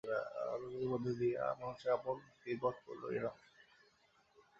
প্রকৃতির 0.03 0.89
মধ্য 0.89 1.07
দিয়া 1.19 1.43
মানুষ 1.59 1.79
আপনার 1.87 2.15
মুক্তির 2.19 2.57
পথ 2.61 2.75
করিয়া 2.85 3.21
লয়। 3.23 3.37